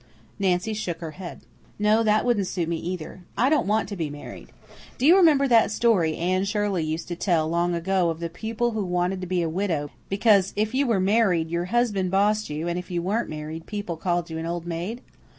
Nancy 0.39 0.73
shook 0.73 0.97
her 0.97 1.11
head. 1.11 1.41
"No, 1.77 2.01
that 2.01 2.25
wouldn't 2.25 2.47
suit 2.47 2.67
me 2.67 2.77
either. 2.77 3.21
I 3.37 3.49
don't 3.51 3.67
want 3.67 3.87
to 3.89 3.95
be 3.95 4.09
married. 4.09 4.51
Do 4.97 5.05
you 5.05 5.15
remember 5.15 5.47
that 5.47 5.69
story 5.69 6.15
Anne 6.17 6.45
Shirley 6.45 6.83
used 6.83 7.07
to 7.09 7.15
tell 7.15 7.47
long 7.47 7.75
ago 7.75 8.09
of 8.09 8.19
the 8.19 8.27
pupil 8.27 8.71
who 8.71 8.83
wanted 8.83 9.21
to 9.21 9.27
be 9.27 9.43
a 9.43 9.47
widow 9.47 9.91
because 10.09 10.53
'if 10.55 10.73
you 10.73 10.87
were 10.87 10.99
married 10.99 11.51
your 11.51 11.65
husband 11.65 12.09
bossed 12.09 12.49
you 12.49 12.67
and 12.67 12.79
if 12.79 12.89
you 12.89 13.03
weren't 13.03 13.29
married 13.29 13.67
people 13.67 13.95
called 13.95 14.31
you 14.31 14.39
an 14.39 14.47
old 14.47 14.65
maid? 14.65 15.01